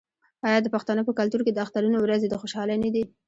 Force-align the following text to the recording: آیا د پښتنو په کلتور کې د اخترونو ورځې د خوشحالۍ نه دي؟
آیا 0.47 0.59
د 0.63 0.67
پښتنو 0.75 1.01
په 1.07 1.13
کلتور 1.19 1.41
کې 1.45 1.53
د 1.53 1.59
اخترونو 1.65 1.97
ورځې 2.01 2.27
د 2.29 2.35
خوشحالۍ 2.41 2.77
نه 2.83 2.89
دي؟ 2.95 3.03